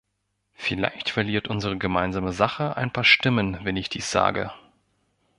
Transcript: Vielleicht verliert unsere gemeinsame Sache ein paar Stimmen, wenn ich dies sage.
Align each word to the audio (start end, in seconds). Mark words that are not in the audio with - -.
Vielleicht 0.55 1.11
verliert 1.11 1.47
unsere 1.47 1.77
gemeinsame 1.77 2.33
Sache 2.33 2.75
ein 2.75 2.91
paar 2.91 3.03
Stimmen, 3.03 3.59
wenn 3.65 3.77
ich 3.77 3.87
dies 3.87 4.09
sage. 4.09 4.51